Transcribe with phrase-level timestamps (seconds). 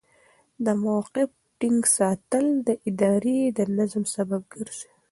[0.65, 1.29] د موقف
[1.59, 4.89] ټینګ ساتل د ادارې د نظم سبب ګرځي.